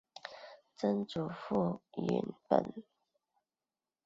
[0.75, 2.73] 曾祖父尹务本。